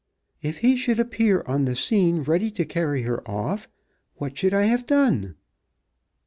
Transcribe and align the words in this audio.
"If 0.41 0.61
he 0.61 0.75
should 0.77 0.99
appear 0.99 1.43
on 1.45 1.65
the 1.65 1.75
scene 1.75 2.23
ready 2.23 2.49
to 2.49 2.65
carry 2.65 3.03
her 3.03 3.21
off, 3.29 3.69
what 4.15 4.35
should 4.35 4.51
I 4.51 4.63
have 4.63 4.87
done?" 4.87 5.35